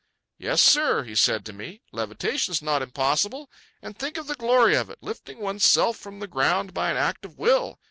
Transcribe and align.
"Yes, 0.39 0.63
sir," 0.63 1.03
he 1.03 1.13
said 1.13 1.45
to 1.45 1.53
me, 1.53 1.83
"levitation 1.91 2.51
is 2.51 2.63
not 2.63 2.81
impossible. 2.81 3.51
And 3.83 3.95
think 3.95 4.17
of 4.17 4.25
the 4.25 4.33
glory 4.33 4.73
of 4.73 4.89
it—lifting 4.89 5.37
one's 5.39 5.63
self 5.63 5.95
from 5.95 6.17
the 6.19 6.25
ground 6.25 6.73
by 6.73 6.89
an 6.89 6.97
act 6.97 7.23
of 7.23 7.37
will. 7.37 7.77